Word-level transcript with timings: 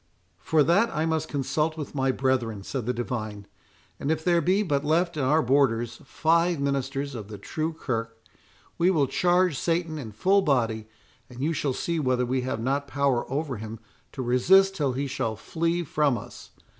"For 0.39 0.63
that 0.63 0.89
I 0.89 1.05
must 1.05 1.27
consult 1.27 1.77
with 1.77 1.93
my 1.93 2.11
brethren," 2.11 2.63
said 2.63 2.87
the 2.87 2.91
divine; 2.91 3.45
"and 3.99 4.09
if 4.09 4.23
there 4.23 4.41
be 4.41 4.63
but 4.63 4.83
left 4.83 5.15
in 5.15 5.21
our 5.21 5.43
borders 5.43 6.01
five 6.05 6.59
ministers 6.59 7.13
of 7.13 7.27
the 7.27 7.37
true 7.37 7.71
kirk, 7.73 8.17
we 8.79 8.89
will 8.89 9.05
charge 9.05 9.59
Satan 9.59 9.99
in 9.99 10.11
full 10.11 10.41
body, 10.41 10.87
and 11.29 11.39
you 11.39 11.53
shall 11.53 11.73
see 11.73 11.99
whether 11.99 12.25
we 12.25 12.41
have 12.41 12.59
not 12.59 12.87
power 12.87 13.31
over 13.31 13.57
him 13.57 13.77
to 14.13 14.23
resist 14.23 14.73
till 14.75 14.93
he 14.93 15.05
shall 15.05 15.35
flee 15.35 15.83
from 15.83 16.17
us. 16.17 16.49